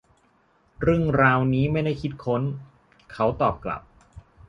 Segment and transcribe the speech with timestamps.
[0.81, 2.41] เรื่องราวนี้ไม่ได้คิดค้น
[3.11, 3.81] เขาตอบกลับ